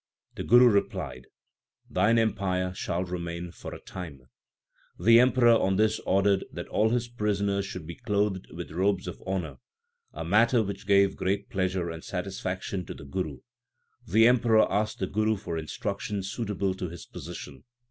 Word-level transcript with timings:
The 0.33 0.41
Guru 0.43 0.67
replied, 0.67 1.27
Thine 1.87 2.17
empire 2.17 2.73
shall 2.73 3.03
remain 3.03 3.51
for 3.51 3.71
a 3.71 3.79
time. 3.79 4.23
The 4.99 5.19
Emperor 5.19 5.51
on 5.53 5.75
this 5.75 5.99
ordered 6.07 6.43
that 6.51 6.67
all 6.69 6.89
his 6.89 7.07
prisoners 7.07 7.67
should 7.67 7.85
be 7.85 7.93
clothed 7.97 8.47
with 8.51 8.71
robes 8.71 9.07
of 9.07 9.21
honour, 9.27 9.57
a 10.11 10.25
matter 10.25 10.63
which 10.63 10.87
gave 10.87 11.15
great 11.15 11.51
pleasure 11.51 11.91
and 11.91 12.03
satisfaction 12.03 12.83
to 12.87 12.95
the 12.95 13.05
Guru. 13.05 13.41
The 14.07 14.25
Emperor 14.27 14.65
asked 14.73 14.97
the 14.97 15.05
Guru 15.05 15.37
for 15.37 15.55
instruction 15.55 16.23
suitable 16.23 16.73
to 16.73 16.89
his 16.89 17.05
position. 17.05 17.63